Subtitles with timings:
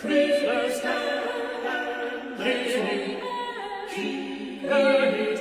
[0.00, 1.24] Christus, Herr,
[2.38, 3.18] Lenin,
[3.90, 5.36] Kyrie,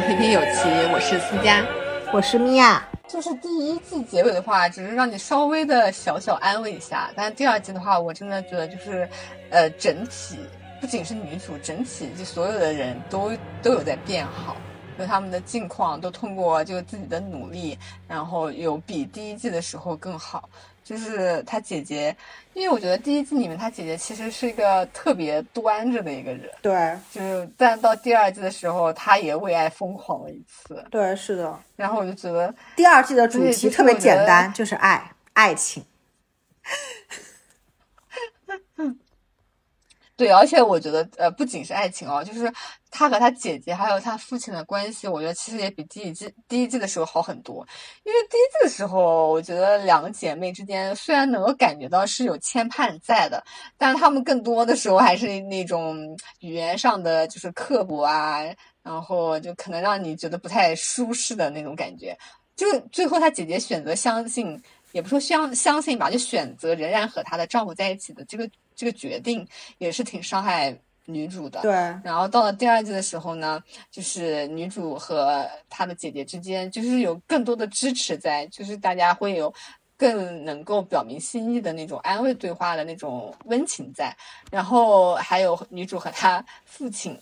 [0.00, 1.62] 平平有奇，我是思佳，
[2.10, 2.82] 我是米娅。
[3.06, 7.10] 就是第一季结尾的话，只是让你稍微的小小安慰一下。
[7.14, 9.06] 但是第二季的话，我真的觉得就是，
[9.50, 10.38] 呃，整体
[10.80, 13.30] 不仅是女主，整体就所有的人都
[13.62, 14.56] 都有在变好，
[14.98, 20.48] 就他们的境况都通过就自己的努力，然后有比第一季的时候更好。
[20.90, 22.14] 就是他姐姐，
[22.52, 31.56] 因为我觉得第一季里面他姐姐其实是一个特别端着的一个人，对，就是但到第二季的时候，他也为爱疯狂了一次，对，是的。
[31.76, 35.80] 然后我就觉得第二季的主题特别简单，就是爱，爱情。
[40.20, 42.52] 对，而且我觉得，呃，不仅是爱情哦，就是
[42.90, 47.66] 他和他姐姐还有他父亲的关系，我觉得其实也比第一季第一季的时候好很多。
[48.04, 53.42] 因为第一季的时候，我觉得两个姐妹之间虽然能够感觉到是有牵绊在的，
[53.78, 58.42] 但是他们更多的时候还是那种语言上的就是刻薄啊，
[58.82, 62.14] 然后就可能让你觉得不太舒适的那种感觉。
[62.54, 64.62] 就最后他姐姐选择相信，
[64.92, 68.46] 也不说相相信吧，就选择仍然和他的丈夫在一起的这个。
[68.80, 71.60] 这个决定也是挺伤害女主的。
[71.60, 71.70] 对，
[72.02, 79.52] 然后到了第二季的时候呢，就是女主和她的姐姐之间，就是有更多的支持在，就是大家会有
[79.98, 84.16] 更能够表明心意的那种安慰对话的那种温情在。
[84.50, 87.14] 然后还有女主和她父亲，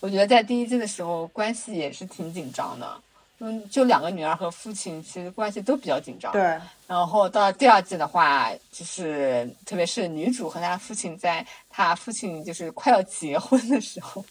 [0.00, 3.00] 我觉得在第一季的时候关系也是挺紧张的。
[3.40, 6.32] 嗯，就两个女儿和父亲其实关系都比较紧张。
[6.32, 6.42] 对，
[6.88, 14.24] 然后到第二季的话，就是特别是女主和她父亲在她父亲就是快要结婚的时候，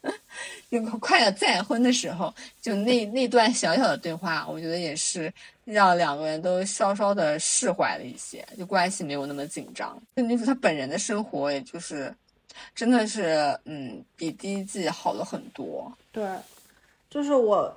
[0.72, 5.30] 就快要再婚的时候，就那 那段小小的对话，我觉得也是
[5.66, 9.94] 让两个人都稍稍的释怀了一些，就关系没有那么紧张。
[10.16, 12.14] 就女主她本人的生活，也就是
[12.74, 15.92] 真的是嗯，比第一季好了很多。
[16.10, 16.26] 对，
[17.10, 17.70] 就是我。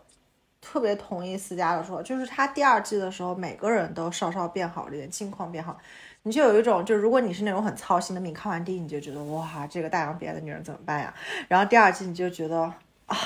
[0.69, 5.77] 特别同意思佳的说，就是他第二季的时候，每个人都稍稍变好了一点，境况变好，
[6.23, 11.13] 你就有一种，就如果你是那种很操心的命，看完第一你就觉得哇，这个大洋彼岸的女人怎么办呀？
[11.47, 12.61] 然后第二季你就觉得
[13.05, 13.17] 啊，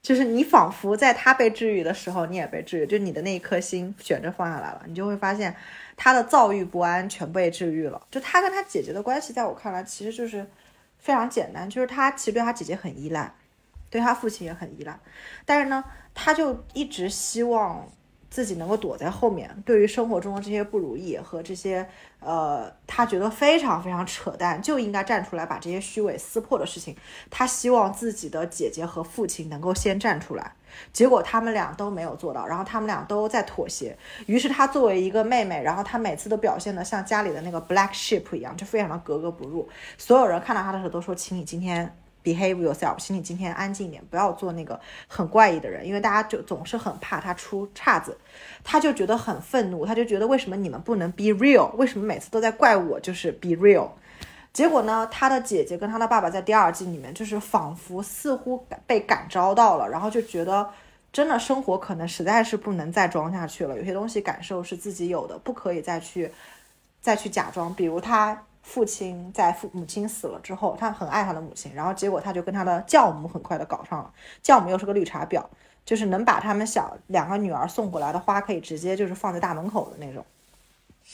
[0.00, 5.52] 就是你仿佛在他被治愈的时候，你也被治愈，就你的那一颗心悬着放下来了，你就会发现
[5.96, 8.00] 他的躁郁不安全被治愈了。
[8.08, 10.46] 就他跟他姐姐的关系，在我看来其实就是
[10.98, 13.34] 非常简单，就是他其实对他姐姐很依赖，
[13.92, 14.98] 对他父亲也很依赖，
[15.46, 15.84] 但是呢。
[16.14, 17.88] 他就一直希望
[18.28, 21.88] 自己能够躲在后面，对于生活中的这些不如意和这些
[22.20, 26.94] 呃，他觉得非常非常扯淡，就应该站出来把这些虚伪撕破的事情，
[27.30, 30.52] 他希望自己的姐姐和父亲能够先站出来。
[30.92, 33.96] 结果他们俩都没有做到，然后他们俩都在妥协。
[34.26, 39.66] 于是他作为一个妹妹，然后他每次都表现得像家里的那个 black sheep 一样，就非常的格格不入。
[39.96, 44.78] 所有人看到他的时候都说：“请你今天。” Behave yourself，请你今天安静一点，不要做那个
[45.08, 48.16] 很怪异的人，因为大家就总是很怕他出岔子，
[48.62, 53.88] 他就觉得很愤怒，他就觉得为什么你们不能 be real，为什么每次都在怪我就是 be real？
[54.52, 60.70] 结果呢，他的姐姐跟他的爸爸在第二季里面就是仿佛似乎被感召到了，然后就觉得
[61.12, 66.30] 真的生活可能实在是不能再装下去了，有些东西感受是自己有的，不可以再去
[67.00, 68.44] 再去假装，比如他。
[68.62, 74.12] 父亲在父母亲死了之后，他很爱他的母亲，然后结果他就跟他的教母很快的搞上了。
[74.40, 75.44] 教母又是个绿茶婊，
[75.84, 80.24] 就是能把他们小两个女儿送过来的花可以直接就是放在大门口的那种。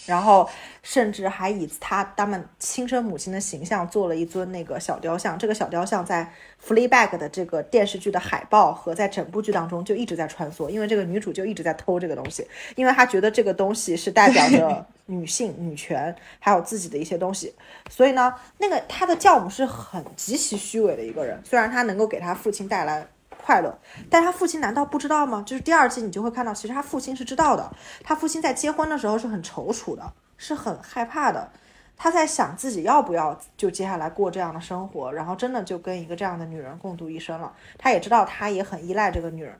[0.06, 0.48] 然后
[0.82, 6.32] 甚至还以他他们亲生母亲的形象做了一尊那个小雕像，这个小雕像在
[6.66, 17.54] 《Fleabag》的这个电视剧的海报和在整部剧当中就一直在穿梭，因为这个女主就一直在偷这个东西，因为她觉得这个东西是代表着 女性、女权，还有自己的一些东西，
[17.90, 23.06] 所以呢，那个她的教母是很极其虚伪的一个人，虽然她能够给她父亲带来。
[23.48, 23.78] 快乐，
[24.10, 25.42] 但他父亲难道不知道吗？
[25.46, 27.72] 就是第二季你就会看到，其实他父亲是知道的。
[28.04, 31.50] 他父亲在结婚的时候是很踌躇的，是很害怕的。
[31.96, 37.50] 他在想自己要不要就接下来过这样的生活，然后真的就跟一个这样的女人共度一生了。
[37.78, 39.58] 他也知道他也很依赖这个女人，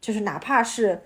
[0.00, 1.00] 就是哪怕是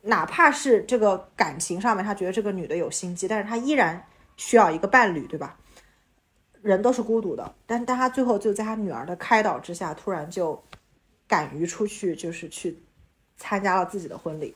[0.00, 4.02] 哪怕是这个感情上面，他觉得这个女的有心机，但是他依然
[4.38, 5.54] 需要一个伴侣，对吧？
[6.62, 10.64] 人都是孤独的，但是但他最后就在他女儿的开导之下，突然就
[11.26, 12.78] 敢于出去，就是去
[13.36, 14.54] 参加了自己的婚礼。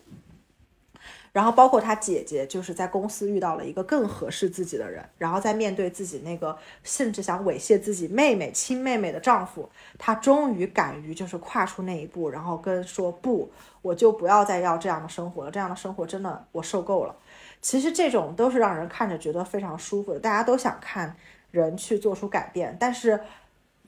[1.30, 9.68] 然后包括他姐姐，就是在公司遇到了一个更合适自己的人，然后在面对自己那个甚至想猥亵自己妹妹亲妹妹的丈夫，
[9.98, 17.14] 她终于敢于就是跨出那一步，然后跟说不，我就不要再要这样的生活了，这样的生活真的我受够了。
[17.60, 21.14] 其实这种都是让人看着觉得非常舒服的，大家都想看
[21.50, 23.20] 人去做出改变，但是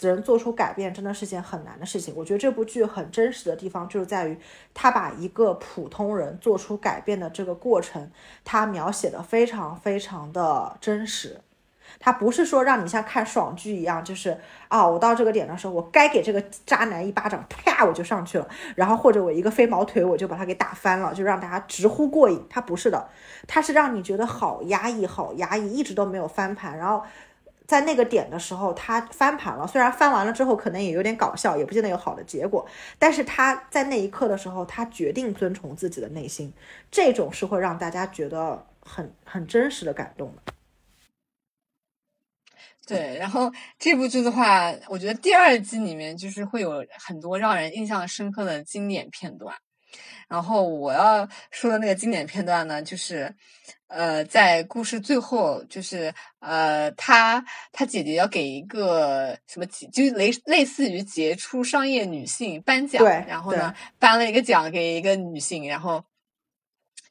[0.01, 2.15] 人做出改变真的是件很难的事情。
[2.17, 4.39] 我觉得这部剧很真实的地方就是在于，
[4.73, 8.11] 他把一个普通人做出改变的这个过程，
[8.45, 11.41] 他描写的非常非常的真实。
[11.99, 14.39] 他不是说让你像看爽剧一样，就是
[14.69, 22.47] 啊，我到这个点的时候，我该给这个渣男一巴掌，啪我就上去了，然后或者我一个飞毛腿，我就把他给打翻了，就让大家直呼过瘾。
[22.49, 23.09] 他不是的，
[23.49, 26.79] 他是让你觉得好压抑，好压抑，一直都没有翻盘。
[26.79, 27.03] 然后
[27.71, 32.67] 在那个点的时候，他翻盘了，虽然翻完了之后可能也有点搞笑，也不见得有好的结果，
[32.99, 36.53] 但是他在那一刻的时候，他决定遵从自己的内心，
[36.91, 40.53] 这种是会让大家觉得很很真实的感动的。
[42.89, 49.55] 对，然后这部剧的话，我觉得第二季里面就是会有很多让人印象深刻的经典片段。
[50.29, 53.33] 然后我要说的那个经典片段呢，就是
[53.91, 66.05] 呃，在故事最后，就是呃，他他姐姐要给一个什么，就类类似于杰出商业女性颁奖，然后呢，颁了一个奖给一个女性，然后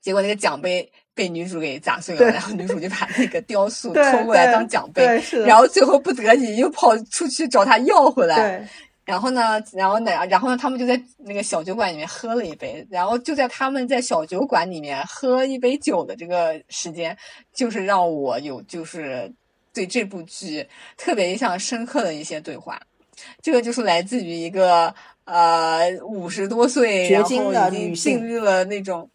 [0.01, 0.91] 结果那个奖杯。
[1.15, 8.65] 被女主给砸碎了，然后女主就把那个雕塑偷过来当奖杯，然后最后不得已又跑出去找他要回来。
[9.09, 12.85] 然后呢，然后呢，然后呢，他们就在那个小酒馆里面喝了一杯。
[12.91, 17.17] 然后就在他们在小酒馆里面喝一杯酒的这个时间，
[17.51, 19.33] 就是让我有就是
[19.73, 20.63] 对这部剧
[20.95, 22.79] 特别印象深刻的一些对话。
[23.41, 24.93] 这个就是来自于一个
[25.25, 27.27] 呃五十多岁然后
[27.71, 29.09] 已经进入了那种。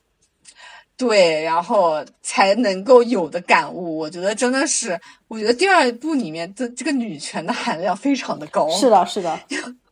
[0.97, 8.71] 对，然后才能够有的感悟，我觉得真的是，我觉得第二部里面的这个女权的含量非常的高。
[8.71, 9.41] 是的，是的。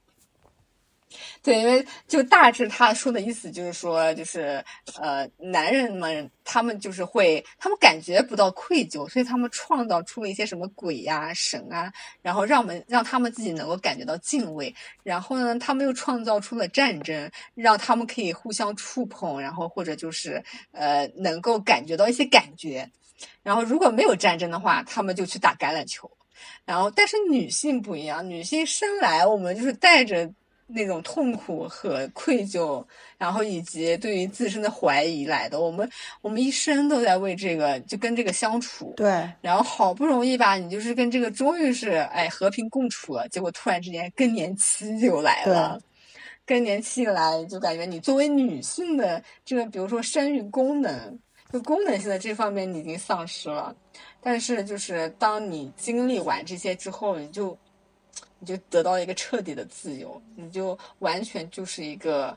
[1.43, 4.65] 对，因为就大致他说的意思就是说，就是
[5.01, 11.93] 呃，男人们他们就是会，他们感觉不到愧疚，所以他们创造出了一些什么鬼呀、神啊，
[12.23, 14.73] 然后让我们让他们自己能够感觉到敬畏。
[15.03, 20.41] 然后呢，他们又创造出了战争，让他们可以互相触碰，然后或者就是
[20.71, 22.89] 呃，能够感觉到一些感觉。
[23.43, 26.09] 然后如果没有战争的话，他们就去打橄榄球。
[26.65, 30.33] 然后，但是女性不一样，女性生来我们就是带着。
[30.67, 32.83] 那种痛苦和愧疚，
[33.19, 35.89] 然后以及对于自身的怀疑来的，我们
[36.21, 45.79] 我们一生都在为这个就跟这个相处，对，然后好不容易吧，你就是跟这个终于是哎和平共处了，结果突然之间更年期就来了，
[46.47, 51.19] 更年期来就感觉你作为女性的这个，比如说生育功能，
[51.53, 53.75] 就功能性的这方面你已经丧失了，
[54.23, 57.59] 但是就是当你经历完这些之后，你就。
[58.45, 62.37] 你就得到一个彻底的自由，你就完全就是一个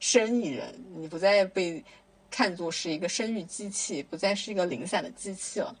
[0.00, 1.84] 生意人，你不再被
[2.28, 5.72] 看作是一个生育机器，不再是一个零散的机器了。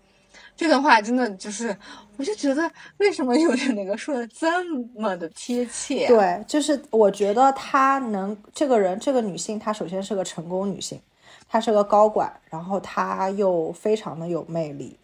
[0.56, 1.76] 这段话真的就是，
[2.16, 6.06] 我就觉得为什么有点那个说的这么的贴切？
[6.06, 11.00] 对，就是我觉得她能这个人，这个女性，她首先是个成功女性，
[11.48, 14.96] 她是个高管，然后她又非常的有魅力，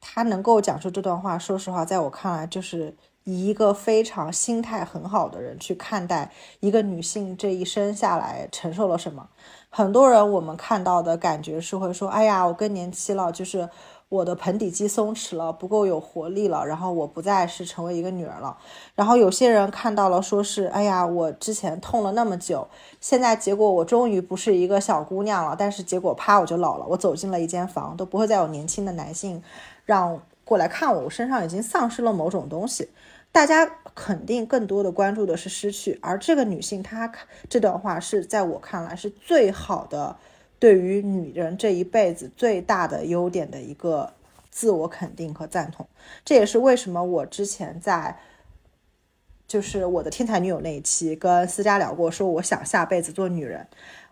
[0.00, 2.92] 她能够讲出这段话，说实话，在我看来就是。
[3.26, 6.30] 以一个非常心态很好的人去看待
[6.60, 9.28] 一个女性这一生下来承受了什么，
[9.68, 13.68] 很多人我们看到的感觉是会说：“哎呀，我更年期了，就是
[14.08, 18.56] 我的盆底肌松弛了，不够有活力了，然后我不再是成为一个女人了。”
[18.94, 22.68] 然后有些人看到了，说是：“哎呀，我之前痛了那么久，
[23.00, 29.42] 现在结果我终于不是一个小姑娘了，但是结果啪我就老了，我走进了一间房，都不会再有年轻的男性
[29.84, 32.88] 让过来看我，我身上已经丧失了某种东西。”
[33.32, 37.12] 大家肯定更多的关注的是失去，而这个女性她
[37.50, 40.16] 这段话是在我看来是最好的，
[40.58, 44.14] 对于女人这一辈子最大的优点的一个
[44.50, 45.86] 自我肯定和赞同。
[46.24, 48.18] 这也是为什么我之前在
[49.46, 53.66] 就是我的天才女友那一期跟思佳聊过，说我想下辈子做女人。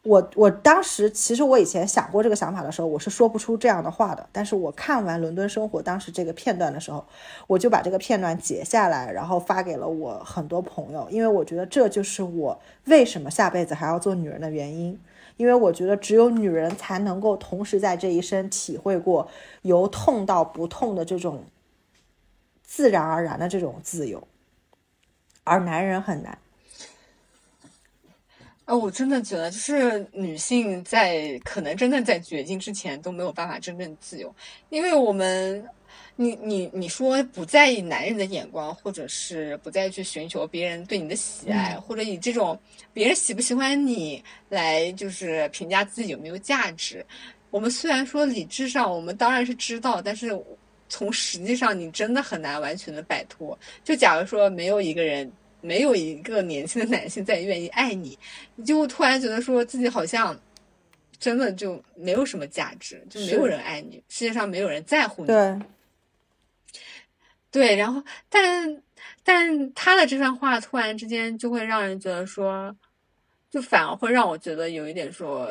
[0.04, 4.28] 我我当时其实我以前想过这个想法的时候，我是说不出这样的话的。
[4.30, 7.04] 但是我看完《伦敦生活》当时这个片段的时候，
[7.46, 15.00] 我就把这个片段截下来，然后发给了我很多朋友，因为我觉得这就是我为什么下辈子还要做女人的原因。
[15.37, 19.26] 因为我觉得只有女人才能够同时在这一生体会过
[19.62, 21.44] 由痛到不痛的这种
[22.62, 24.28] 自然而然的这种自由，
[25.42, 26.38] 而男人很难。
[28.64, 34.35] 啊，我真的觉得，就是女性在可能真的在绝经之前都没有办法真正自由，
[34.71, 35.62] 因为我们，
[36.16, 42.59] 你你你说不在意男人的眼光，或者是不再去寻求别人对你的喜爱，或者以这种
[42.94, 47.04] 别人喜不喜欢你来就是评价自己有没有价值。
[47.50, 50.30] 我们虽然说理智上我们当然是知道，但是
[50.88, 53.59] 从实际上你真的很难完全的摆脱。
[53.85, 55.30] 就假如说没有一个人。
[55.64, 58.18] 没有一个年轻的男性再愿意爱你，
[58.56, 60.38] 你就突然觉得说自己好像
[61.18, 65.28] 真的就没有什么价值，就没有人爱你，世界上没有人在乎你。
[65.28, 65.59] 对，
[67.50, 68.83] 对，然后，但
[69.23, 72.76] 但他的这番话突然之间就会让人觉得说，
[73.50, 75.50] 就反而会让我觉得有一点说。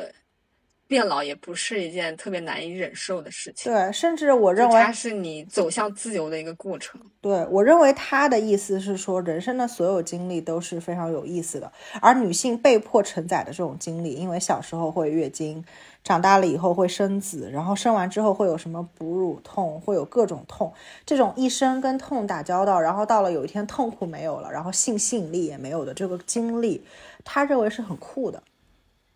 [0.94, 3.74] 变老也不是一件特别难以忍受的事情。
[3.74, 7.02] 对，甚至我认为它是你走向自由的一个过程。
[7.20, 15.66] 对我认为他的意思是说，人生的所有经历都是非常有意思的，而女性被迫承载的这种经历，因为小时候会月经，
[16.04, 20.72] 长大了以后会生子，然后生完之后会有什么哺乳痛，会有各种痛，
[21.08, 26.86] 这种一生跟痛打交道，然后到了有一天痛苦没有了，然后性吸引力也没有的这个经历，
[27.24, 28.44] 他认为是很酷的。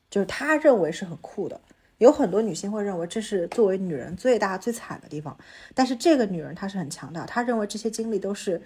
[0.10, 1.60] 就是他认为是很酷的，
[1.98, 5.36] 有很多女性会认为这是作为女人最大最惨的地方，
[5.74, 8.62] 但是这个女人她是很强大，她认为这些经历都是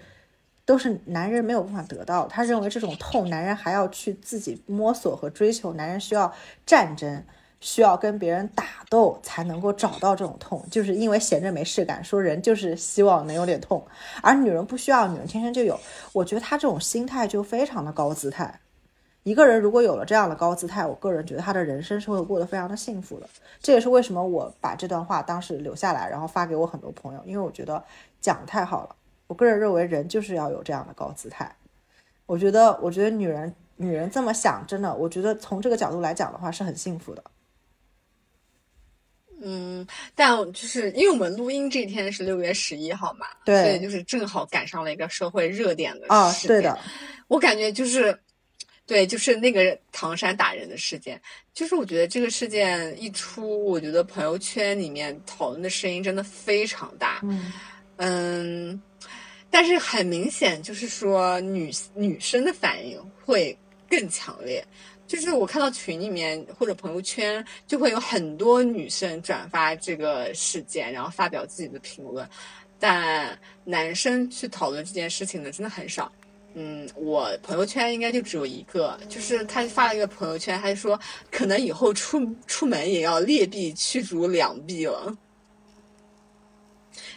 [0.64, 6.32] 都是男人没有办法得到，她认为这种痛男人还要去自己摸索和追求，男人需要
[6.66, 7.24] 战争，
[7.60, 13.84] 需要跟别人打斗才能够找到这种痛，就是因为闲着没事干，说人就是希望能有点痛，
[14.22, 15.80] 而女人不需要，女人天生就有，
[16.12, 18.60] 我觉得她这种心态就非常的高姿态。
[19.24, 23.28] 一个人如果有了这样的高姿态，我个人觉得他的人生是会过得非常的幸福的。
[23.60, 27.82] 这也是为什么我把这段话当时留下来，然后发给我很多朋友，因为我觉得
[28.20, 28.96] 讲的太好了。
[29.28, 31.54] 我个人认为人就是要有这样的高姿态。
[32.26, 37.22] 我觉得，我觉得女人女人这么想，真的，我觉得从这个角度来讲的话是很幸福的。
[39.40, 39.86] 嗯，
[40.16, 46.76] 但就是因为我们录音这天是六月十一号嘛，对，所以就是正好赶上了一个社会热点的啊，对的，
[47.28, 48.18] 我感觉就是。
[48.92, 51.18] 对，就是那个唐山打人的事件，
[51.54, 57.20] 就是我觉得这个事件一出，我觉得朋友圈里面讨论的声音真的非常大。
[57.22, 57.50] 嗯
[57.96, 58.82] 嗯，
[59.48, 63.56] 但是很明显，就是说女女生的反应会
[63.88, 64.62] 更强烈。
[65.06, 72.28] 就是我看到群里面或者朋友圈，就会有很多女生转发这个事件，然后发表自己的评论，
[72.78, 76.12] 但男生去讨论这件事情的真的很少。
[76.54, 85.16] 嗯，我朋友圈应该就只有一个，就是他发了一个朋友圈，他就说可能以后出出门也要劣币驱逐良币了。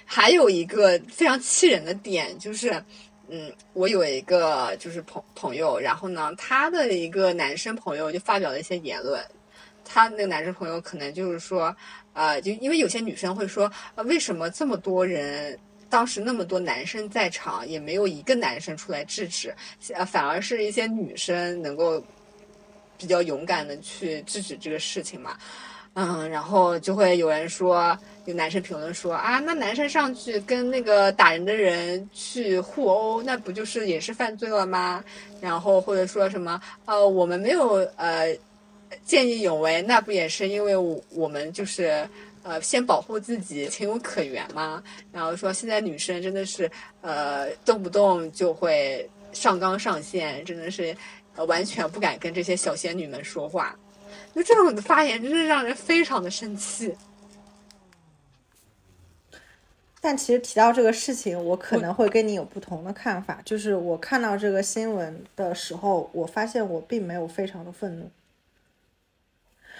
[0.05, 2.81] 还有一个非常气人的点就是，
[3.27, 9.21] 嗯，我有一个就是朋朋友，然后呢，他的一个男生朋友就发表了一些言论，
[9.83, 11.75] 他那个男生朋友可能就是说，
[12.13, 13.69] 呃，就因为有些女生会说，
[14.05, 15.59] 为什么这么多人？
[15.95, 19.55] 当时那么多男生在场，也没有一个男生出来制止，
[19.93, 22.03] 呃，反而是一些女生能够
[22.97, 25.37] 比较勇敢的去制止这个事情嘛，
[25.93, 35.01] 嗯，然后就会有人说，有男生评论说啊，那男生上去跟那个打人的人去互殴，那不就是也是犯罪了吗？
[35.39, 38.37] 然后或者说什么，呃，我们没有呃
[39.05, 40.75] 见义勇为，那不也是因为
[41.09, 42.05] 我们就是。
[42.45, 44.83] 呃，先保护自己情有可原吗？
[45.11, 46.69] 然后说现在女生真的是，
[47.01, 50.95] 呃，动不动就会上纲上线，真的是，
[51.47, 53.75] 完全不敢跟这些小仙女们说话。
[54.35, 56.95] 就这种的发言，真是让人非常的生气。
[59.99, 63.41] 但其实提到这个事情，我可能会跟你有不同的看法。
[63.43, 68.07] 就是我看到这个新闻的时候，我发现我并没有非常的愤怒。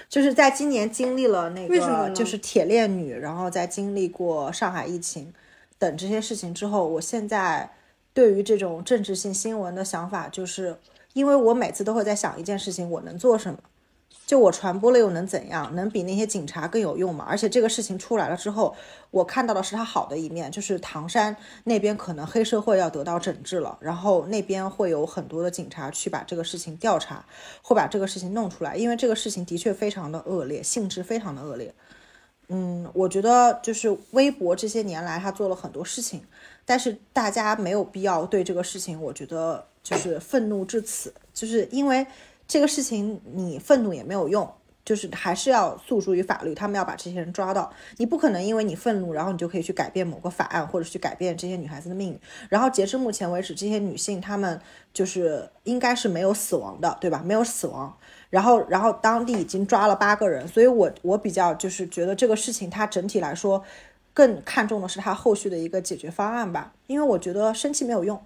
[0.07, 5.33] 就是在今年经历了那个就是铁链女，然后在经历过上海疫情
[5.77, 7.69] 等这些事情之后，我现在
[8.13, 10.77] 对于这种政治性新闻的想法，就是
[11.13, 13.59] 因为我每次都会在想一件事情，我能做什么。
[14.25, 15.75] 就我传播了又能怎样？
[15.75, 17.23] 能比那些警察更有用吗？
[17.29, 18.75] 而且这个事情出来了之后，
[19.11, 27.23] 我看到的是他好的一面，就是唐山那边可能黑社会要得到整治了，然后那边会有很多的警察去把这个事情调查，
[27.61, 31.71] 会把这个事情弄出来，因为这个事情的确非常的恶劣，性质非常的恶劣。
[32.47, 36.23] 嗯，我觉得就是微博这些年来他做了很多事情，
[36.65, 42.07] 但是大家没有必要对这个事情，我觉得就是愤怒至此，就是因为。
[42.47, 44.49] 这个事情你愤怒也没有用，
[44.83, 47.71] 就是还是要诉诸于法律，他们要把这些人抓到。
[47.97, 52.19] 你不可能因为你愤怒，然后你就可以去改变某个法案，或者去改变这些女孩子的命运。
[52.49, 54.61] 然后截至目前为止，这些女性她们
[54.93, 57.23] 就是应该是没有死亡的，对吧？
[57.25, 57.97] 没有死亡。
[58.29, 63.63] 然后，然后当地已经抓了八个人，所以我我比较就是觉得这个事情它整体来说
[64.13, 68.21] 更看重的是它后续的一个解决方案吧，因为我觉得生气没有用。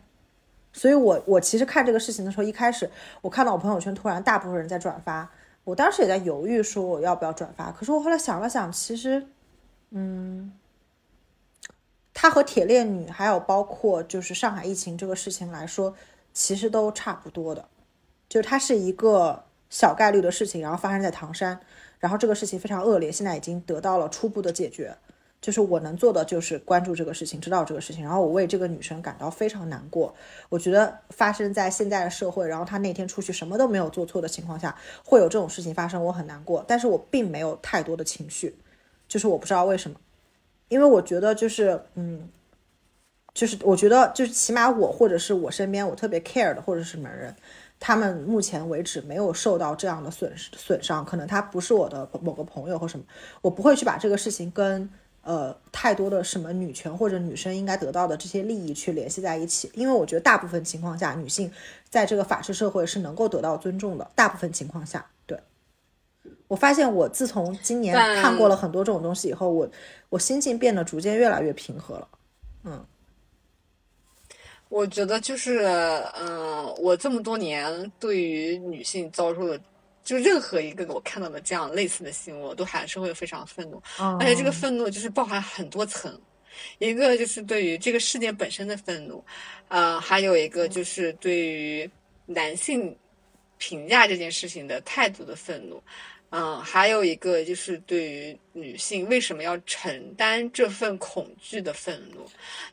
[0.71, 2.89] 所以我我其实看这个事情的时候，一开始
[3.21, 5.29] 我看到我朋友圈突然大部分人在转发。
[5.65, 7.71] 我当时也在犹豫，说我要不要转发。
[7.71, 9.27] 可是我后来想了想，其实，
[9.91, 10.51] 嗯，
[12.11, 15.93] 他和铁链女，还有包括就是上海疫情这个事情来说，
[16.33, 17.67] 其实都差不多的。
[18.27, 21.59] 就是它是一个小概率的事情，然后发生在唐山，
[21.99, 24.97] 然后这个事情非常恶劣，现在已经得到了初步的解决。
[25.41, 30.13] 就是我能做的就是关注这个事情，知道这个事情，然后我为这个女生感到非常难过。
[30.49, 36.65] 我觉得发生在现在的社会，然后她那天出去什么都没有做错的情况下，会有这种事情发生，我很难过。
[36.67, 38.53] 但是我并没有太多的情绪，
[39.07, 39.97] 就是我不知道为什么，
[40.67, 42.27] 因为我觉得就是嗯，
[43.33, 47.33] 就是我觉得就是起码我或者是我身边我特别 care 的或者是什么人，
[47.79, 53.05] 他们目前为止没有受到这样的损失损伤，可能他不是我的某个朋友或什么，
[53.41, 54.89] 我不会去把这个事情跟。
[55.21, 61.51] 呃，太多的什么女权或者女生应该得到的这些利益去联系在一起，因为我觉得大部分情况下，女性
[61.89, 64.09] 在这个法治社会是能够得到尊重的。
[64.15, 65.37] 大部分情况下，对
[66.47, 69.69] 我发现，我自从今年看过了很多这种东西以后，我
[70.07, 72.07] 我心境变得逐渐越来越平和了。
[72.63, 72.85] 嗯，
[74.69, 75.65] 我觉得就是，
[76.15, 79.59] 嗯，我这么多年对于女性遭受的。
[80.09, 86.19] 就任何一个我看到的这样类似的新闻，我都还是会非常愤怒，而且这个愤怒就是包含很多层，
[86.79, 89.23] 一个就是对于这个事件本身的愤怒，
[89.67, 91.87] 呃，还有一个就是对于
[92.25, 92.97] 男性
[93.59, 95.79] 评价这件事情的态度的愤怒。
[96.31, 102.23] 嗯，还有一个就是对于女性为什么要承担这份恐惧的愤怒，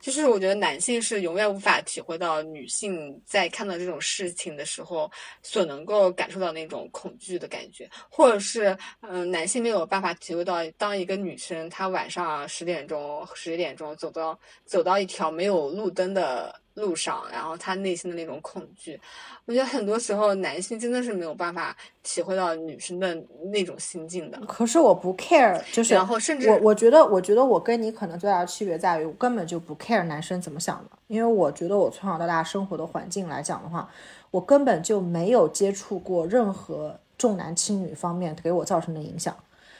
[0.00, 5.10] 就是我觉得男性是永远无法体会到女性在看到这种事情的时候
[5.42, 16.54] 所能够感受到那种恐惧的感觉，或者是嗯，男性没有办法体会到当一个女生她晚上十点钟、十一点钟走到走到一条没有路灯的。
[16.76, 18.98] 路上，然后他内心的那种恐惧，
[19.44, 23.14] 我觉得很多时候男性真的是没有办法体会到女生的
[23.50, 24.38] 那种心境的。
[24.46, 33.88] 可是我不 care，就是然后甚至我我觉得，我觉得我跟你可能最大的区别在于，我根本就不 care 男生怎么想的，因为我觉得我从小到大生活的环境来讲的话，
[34.30, 39.34] 我根本就没有接触过任何重男轻女方面给我造成的影响。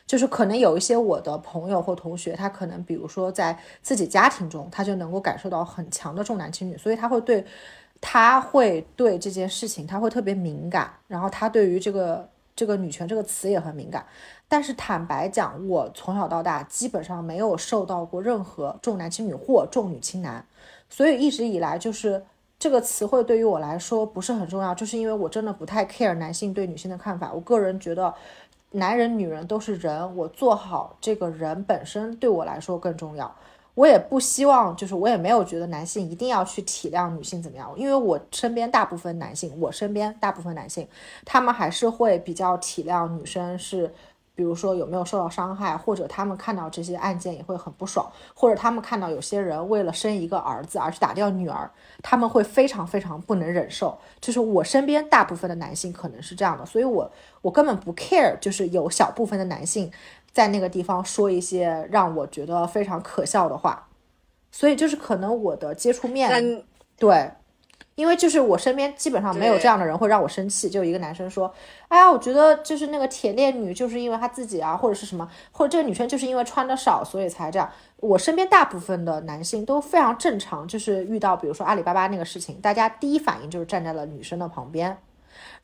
[0.06, 7.44] 就是可能有一些我的朋友或同学，他可能比如说在自己家庭中，他就能够感受到很强的重男轻女，所以他会对，
[8.00, 14.06] 他会对这件事情他会特别敏感，然后他对于这个这个女权这个词也很敏感。
[14.46, 20.46] 但是坦白讲，我从小到大基本上没有受到过任何重男轻女或重女轻男，
[20.88, 22.22] 所以一直以来就是
[22.60, 28.14] 这个词汇对于我来说不是很重要，就是因为我真的不太 care 男性对女性的看法，我个人觉得。
[28.72, 33.34] 男人、女人都是人，我做好这个人本身对我来说更重要。
[33.74, 40.86] 我也不希望，就是我也没有觉得男性一定要去体谅女性怎么样，因为我身边大部分男性，我身边大部分男性，
[41.24, 43.92] 他们还是会比较体谅女生是。
[44.36, 51.68] 比如说有没有受到伤害，或者他们看到这些案件也会很不爽，或者他们看到有些人为了生一个儿子而去打掉女儿，
[52.02, 53.98] 他们会非常非常不能忍受。
[54.20, 59.90] 就是我身边大部分的男性可能是这样的，所以我我根本不 care，就是有小部分的男性
[60.30, 63.88] 在那个地方说一些让我觉得非常可笑的话，
[64.52, 66.62] 所以就是可能我的接触面
[66.98, 67.30] 对。
[67.96, 71.52] 因为就是我身边基本上没有这样的人会让我生气，就一个男生说，
[71.88, 77.68] 哎呀，我觉得就是那个铁链女就是因为她自己啊，或者是什么，或者这个女生就是因为穿的少，所以才这样。
[77.96, 84.98] 我身边大部分的男性都非常正常，就是遇到比如说阿里巴巴那个事情，大家第一反应就是站在了女生的旁边。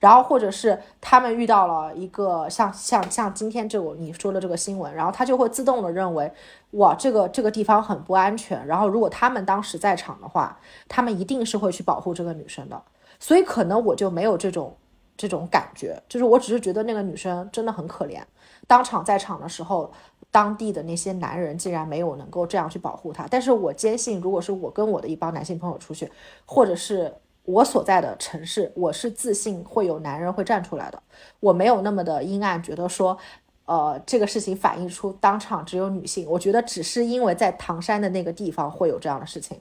[0.03, 6.29] 然后，或者是他们遇到了一个像像像今天这个你说的这个新闻，然后他就会自动的认为，
[6.73, 8.67] 哇，这个这个地方很不安全。
[8.67, 12.83] 然后，如果他们当时在场的话，他们一定是会去保护这个女生的。
[13.21, 14.77] 所以，可能我就没有这种
[15.17, 18.21] 这种感觉，就是我只是觉得那个女生真的很可怜。
[18.67, 19.93] 当场在场的时候，
[20.33, 23.29] 当地的那些男人竟然没有能够这样去保护她。
[23.31, 26.11] 但是我坚信，如果是我跟我的一帮男性朋友出去，
[26.45, 27.15] 或者是。
[27.45, 31.03] 我所在的城市，我是自信会有男人会站出来的。
[31.41, 33.19] 我没有那么的阴暗，觉得说，
[33.65, 36.27] 呃，这个事情反映出当场只有女性。
[36.29, 39.61] 我觉得只是因为在唐山的那个地方会有这样的事情。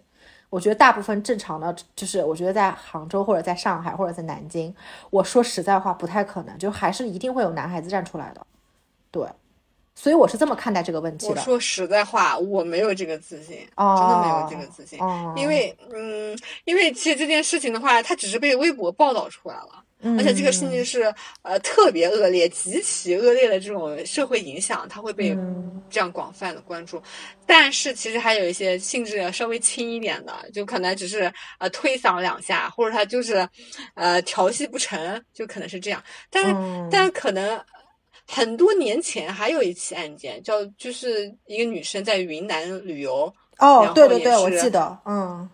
[0.52, 4.76] 我觉得大部分正常的，就是我觉得在杭州或者在上海或者在南京，
[5.10, 8.46] 我说实在话不太可能，就还是一定会有男孩子站出来的。
[9.10, 9.26] 对，
[9.94, 11.34] 所以我是这么看待这个问题的。
[11.34, 19.84] 我说实在话，我没有这个自信，哦真的没有这个自信，哦因为嗯，因为其实这件事情的话，它只是被微博报道出来了。
[20.04, 27.00] 嗯而且这个事情是呃特别恶劣、极其恶劣的这种社会影响，它会被嗯这样广泛的关注。
[27.46, 33.48] 但是其实还有一些性质稍微轻一点的，就可能只是呃推搡两下，或者他就是
[33.94, 36.04] 呃调戏不成，就可能是这样。
[36.32, 37.64] 但是、嗯但可能
[38.34, 45.50] 很多年前还有一起案件，叫就是一个女生在云南旅游，哦对对对，我记得，嗯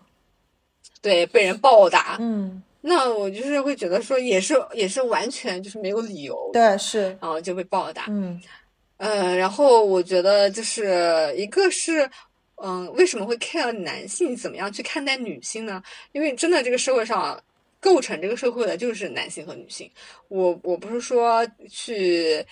[1.02, 2.16] 对被人暴打。
[2.20, 8.04] 嗯，那我就是会觉得说，也是也是完全就是没有理由，对是，然后就被暴打。
[8.08, 8.40] 嗯
[8.98, 12.08] 呃，然后我觉得就是一个是，
[12.62, 15.82] 嗯、为什么会 care 男性怎么样去看待女性呢？
[16.12, 17.40] 因为真的这个社会上
[17.80, 19.90] 构成这个社会的就是男性和女性。
[20.28, 22.46] 我我不是说去。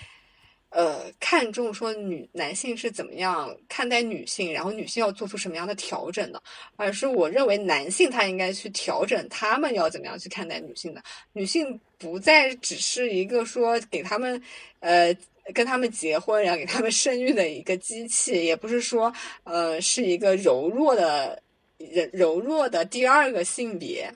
[0.71, 6.43] 呃，看重说女男性是怎么样看待女性，然后女性要做出什么样的调整的，
[6.77, 11.03] 而是我认为男性他应该去调整他们要怎么样去看待女性的。
[11.33, 14.43] 女性不再只是一个说给他们
[14.81, 15.17] 呃
[15.55, 19.13] 跟他们结婚，然后给他们生育的一个机器，也不是说
[19.45, 21.41] 呃是一个柔弱的
[21.79, 24.13] 人柔弱的第二个性别。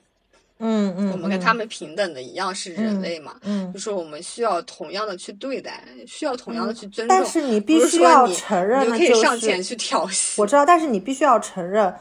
[0.61, 7.17] 嗯嗯，我们跟他们，平等的一样是人类嘛，嗯就，是我们需要同样的去对待，需要同样的去尊重。
[7.17, 10.35] 但是你必须要你承认的你可以上前去挑衅。
[10.37, 11.93] 我知道，但是你必须要承认，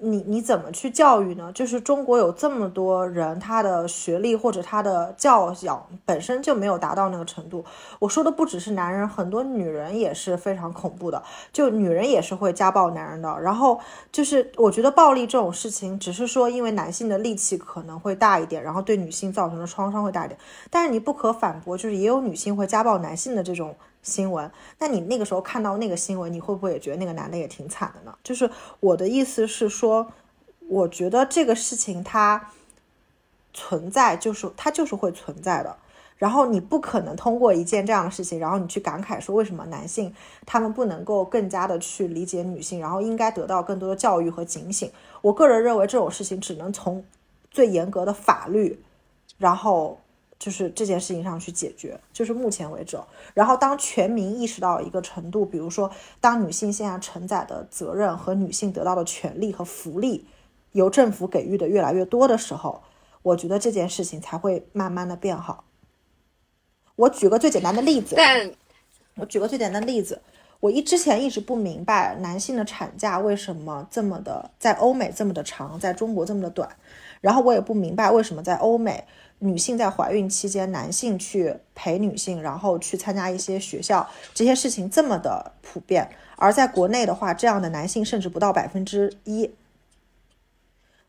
[0.00, 1.50] 你你怎么去教育呢？
[1.52, 7.64] 就是中国有这么多人，他的学历或者他的教养本身就没有达到那个程度。
[7.98, 11.20] 我说的不只是男人，很多女人也是非常恐怖的，
[11.52, 13.40] 就女人也是会家暴男人的。
[13.40, 13.80] 然后
[14.12, 20.38] 就是我觉得暴力这种事情，只是说因为男性的力气可能会大一点，然后对女性造成的创伤会大一点。
[20.70, 23.74] 但是你不可反驳，就是也有女性会家暴男性的这种
[24.08, 24.50] 新闻。
[24.78, 28.16] 那你那个时候看到那个新闻，你会不会也觉得那个男的也挺惨的呢？
[28.24, 30.10] 就是我的意思是说，
[30.68, 32.50] 我觉得这个事情它
[33.52, 35.76] 存在，就是它就是会存在的。
[36.16, 40.12] 然后你不可能通过一件这样的事情，然后你去感慨说为什么男性
[40.44, 44.90] 他们不能够更加的去理解女性，然后应该得到更多的教育和警醒。
[45.22, 47.04] 我个人认为这种事情只能从
[47.52, 48.82] 最严格的法律，
[49.38, 50.00] 然后
[50.38, 52.98] 就是这件事情上去解决，就是目前为止。
[53.34, 60.24] 然后当全民意识到一个程度，比如说当女性现在承载的责任和女性得到的权利和福利
[60.72, 62.82] 由政府给予的越来越多的时候，
[63.22, 65.64] 我觉得这件事情才会慢慢的变好。
[66.94, 68.50] 我举个最简单的例子，但
[69.16, 70.20] 我举个最简单的例子，
[70.60, 76.68] 我一之前一直不明白男性的产假为什么这么的在欧美这么的长，在中国这么的短，
[77.20, 79.04] 然后我也不明白为什么在欧美
[79.40, 89.50] 女性在怀孕期间，男性去陪女性，然后去参加一些学校，这些事情这么的普遍，而在国内的话，这样的男性甚至不到百分之一。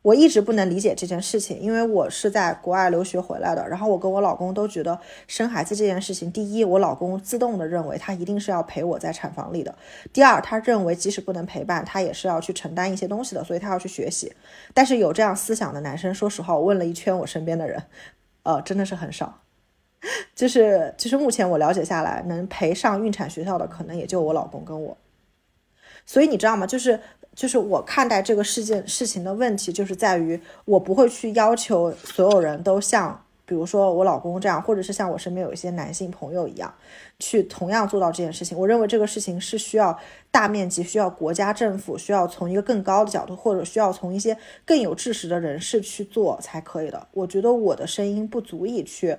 [0.01, 9.73] 我一直不能理解这件事情，因为我是在国外留学回来的，然后我跟我老公都觉得生孩子这件事情，第一，我老公自动的认为他一定是要陪我在产房里的；
[10.13, 14.33] 第二，他认为即使不能陪伴，他也是要去承担一些东西的，所以他要去学习。
[14.73, 17.83] 但是有这样思想的男生，说实话，我问了一圈我身边的人，
[18.49, 19.41] 呃，真的是很少。
[20.33, 24.97] 就是其实目前我了解下来，能陪上孕产学校的，可能也就我老公跟我。
[26.03, 26.65] 所以你知道吗？
[26.65, 26.99] 就是
[27.35, 36.71] 就是我看待这个事件事情的问题，就是在于我不会去要求所有人都像，比如说我老公这样，或者是像我身边有一些男性朋友一样，
[37.17, 38.55] 去同样做到这件事情。
[38.55, 39.97] 我认为这个事情是需要
[40.29, 47.07] 大面积，需要国家政府，需要从一个更高的角度，或者需要从一些更有知识的人士去做才可以的。
[47.11, 49.17] 我觉得我的声音不足以去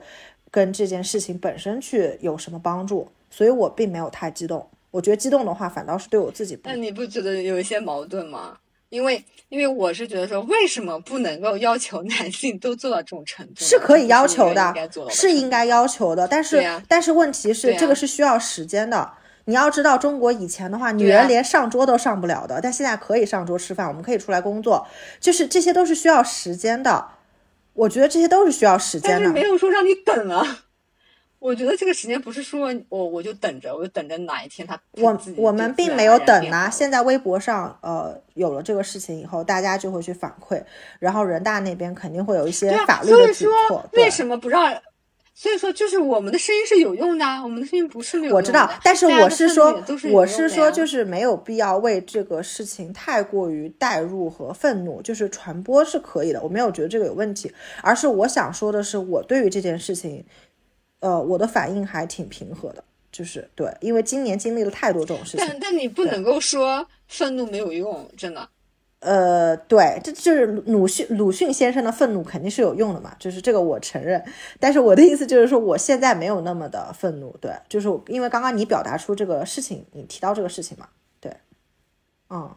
[0.49, 4.65] 跟这件事情本身去有什么帮助，所以我并没有太激动。
[4.93, 8.59] 我觉得激动的话，反倒是对我自己不那你不觉得有一些矛盾吗？
[8.91, 13.65] 因为因为我是觉得说，为什么不能够要求男性都做到这种程度？
[13.65, 14.75] 是可以要求的
[15.09, 19.13] 是应该要求的，但是、但是问题是、这个是需要时间的。
[19.47, 24.87] 你要知道，中国以前的话，女人连上桌都上不了的，但现在可以上桌吃饭，我们可以出来工作，
[25.19, 27.07] 就是这些都是需要时间的。
[27.73, 29.41] 我觉得这些都是需要时间的但是没。
[29.43, 30.65] 有说让你等啊。
[31.41, 40.63] 我觉得这个时间不是说我我就等着，我就等着哪一天他我我们并没有等啊，而然变好了现在微博上呃有了这个事情以后，大家就会去反馈，
[40.99, 43.85] 然后人大那边肯定会有一些法律所以的举措说。
[43.95, 44.81] 为什么不让？
[45.33, 48.37] 所以说，就是我们的声音是有用的啊，我们的声音不是没有用的。
[48.37, 57.51] 我知道，但是我是说是，我是说，就是没有必要为这个事情太过于代入和愤怒，就是传播是可以的，我没有觉得这个有问题，
[57.83, 60.23] 而是我想说的是，我对于这件事情，
[61.01, 65.47] 呃，我的反应还挺平和的，就是对，因为今年经历了太多这种事情。
[65.47, 68.49] 但但你不能够说愤怒没有用，真的。
[69.01, 74.23] 呃，对，这就是鲁迅鲁迅先生的愤怒肯定是有用的嘛，就是这个我承认。
[74.59, 80.87] 但是我的意思就是说，我现在没有那么的愤怒，对，就是因为刚刚你表达出这个事情，你提到这个事情嘛，
[81.19, 81.35] 对，
[82.29, 82.55] 嗯，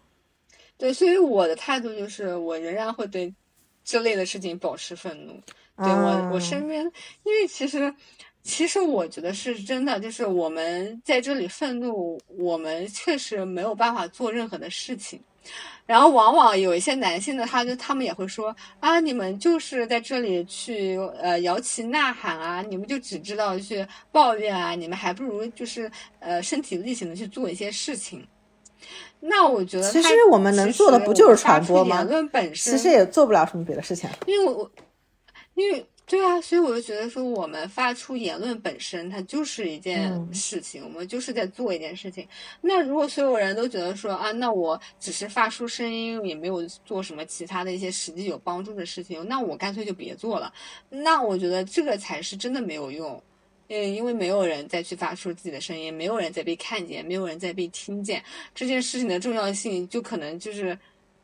[0.78, 3.34] 对，所以我的态度就是，我仍然会对
[3.86, 5.40] 这类的事情保持愤怒。
[5.78, 6.84] 对我，我身边，
[7.24, 7.96] 因为其实，
[8.44, 15.20] 其实我觉得是真的，就是我们在这里愤怒，我们确实没有办法做任何的事情。
[15.86, 28.26] 然后往往有一些男性的，他就他们也会说啊，你们就是在这里去呃摇旗呐喊啊，你们就只知道去抱怨啊，你们还不如就是呃身体力行的去做一些事情。
[29.22, 31.98] 那我觉得，其实我们能做的不就是传播吗？
[31.98, 34.70] 言论本身其实也做不了什么别的事情，因为我
[35.56, 35.86] 因为。
[36.06, 42.28] 对啊，所以我就觉得说，我们发出言论本身，它就是一件事情，我们就是在做一件事情。
[42.60, 50.54] 那如果所有人都觉得说啊，那我只是发出声音，也没有做什么其他的一些实际有帮助的事情，那我干脆就别做了。
[50.90, 53.24] 那我觉得这个才是真的没有用，
[53.70, 58.22] 嗯，因为没有人再去发出自己的声音，没有人再被看见，没有人再被听见，
[58.54, 60.78] 这件事情的重要性就可能就是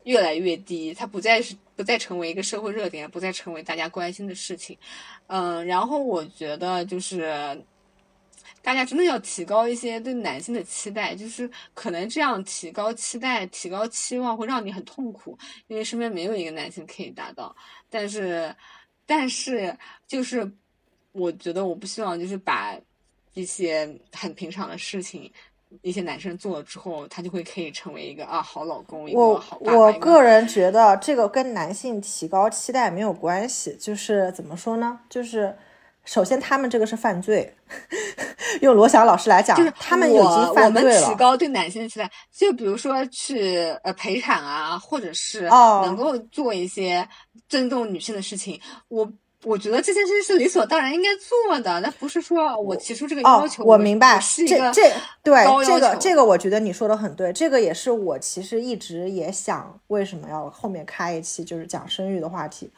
[0.04, 1.56] 越来越低，它不再是。
[1.80, 4.78] 不再成为一个社会热点，不再成为大家关心的事情，
[5.28, 7.24] 嗯，然后我觉得就是
[8.62, 17.56] 大家真的要提高一些对男性的期待，就是可能这样提高期待、提高期望会让你很痛苦，因为身边没有一个男性可以达到。
[17.90, 18.54] 但是，
[19.06, 19.74] 但是
[20.06, 20.52] 就是
[21.14, 22.78] 我觉得我不希望就是把
[23.36, 25.32] 一些很平常的事情。
[25.82, 29.78] 一些男生做了之后，他就会可以成为一个啊好老公，一个好爸爸。
[29.78, 35.00] 我我个人觉得这个跟男性提高期待没有关系，就是怎么说呢？
[35.10, 35.56] 就是
[36.06, 37.54] 首先他们这个是犯罪，
[38.62, 41.02] 用罗翔老师来讲，就是他们已经犯罪了。
[41.02, 45.42] 我们提高对男性的期待，就比如说去呃陪产啊，或者是
[45.84, 47.08] 能够做一些
[47.48, 49.10] 尊重女性的事情，我。
[49.44, 54.92] 我觉得这件事是理所当然应该做的，那不是说我提出这个要求，我明白，是这这
[55.24, 62.70] 对这个这个，我觉得你说的很对，这个也是我其实一直也想为什么要后面开一期就是讲生育的话题。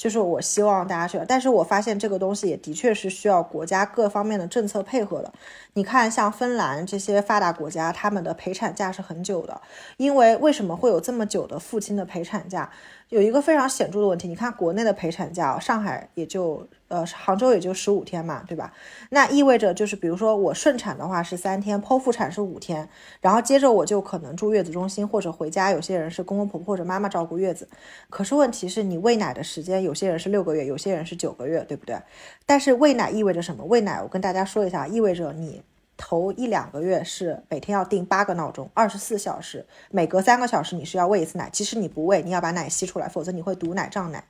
[0.00, 5.30] 就是我希望大家去，但是我发现这个东西也的确是需要国家各方面的政策配合的。
[5.74, 9.60] 你看，像芬兰这些发达国家，他们的陪产假是很久的，
[9.98, 12.70] 因为为什么会有这么久的父亲的陪产假？
[13.10, 16.66] 有一个非常显著的问题，你看国内的陪产假，上海也就。
[16.90, 18.72] 呃，杭州也就十五天嘛，对吧？
[19.10, 22.88] 那意味着就是，比如说我顺产的话是三天，剖腹产是五天，
[23.20, 25.70] 然后接着我就可能住月子中心或者回家。
[25.70, 27.68] 有些人是公公婆婆或者妈妈照顾月子，
[28.08, 32.00] 可是问题是你喂奶的时间，有有些人是六个月，有些人是九个月，对不对？
[32.46, 33.64] 但是喂奶意味着什么？
[33.64, 35.60] 喂奶我跟大家说一下，意味着你
[35.96, 41.50] 头一两个月是每天要定八个闹钟，二十四小时，每隔三个小时你是要喂一次奶。
[41.50, 44.22] 即使你不喂，你要把奶吸出来，否则你会堵奶胀奶。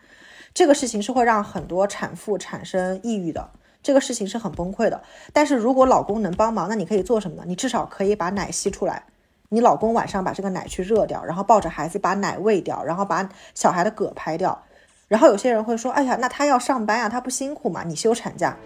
[0.54, 3.50] 这个事情是会让很多产妇产生抑郁的，
[3.82, 5.02] 这个事情是很崩溃的。
[5.34, 7.42] 但是如果老公能帮忙，那你可以做什么呢？
[7.46, 9.04] 你至少可以把奶吸出来，
[9.50, 14.64] 你老公晚上把这个奶去热掉，然后抱着孩子把奶喂掉，然后把小孩的嗝拍掉。
[15.10, 17.82] 然后有些人会说，哎呀，那他要上班呀，他不辛苦吗？
[17.84, 18.56] 你休产假，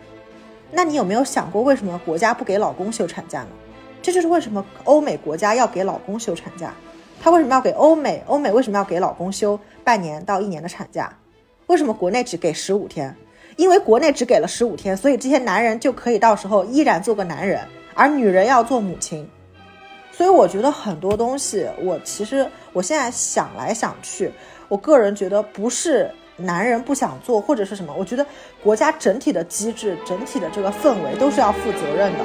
[0.71, 3.49] 那你有没有想过为什么国家不给老公休产假呢？
[4.03, 6.75] 这就是为什么欧美国家要给老公休产假，
[7.19, 8.23] 他为什么要给欧美？
[8.27, 11.11] 欧美为什么要给老公休半年到一年的产假？
[11.69, 13.17] 为什么国内只给十五天？
[13.57, 19.27] 因为国内只给了十五天，所以这些男人就可以到时候依然做个男人，而女人要做母亲。
[20.13, 24.31] 所以我觉得很多东西，我其实我现在想来想去，
[24.69, 28.27] 我个人觉得不是男人不想做或者是什么，我觉得
[28.63, 32.25] 国家整体的机制、整体的这个氛围都是要负责任的。